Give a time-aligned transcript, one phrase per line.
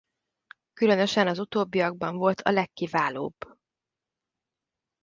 [0.73, 3.35] Különösen az utóbbiakban volt a legkiválóbb.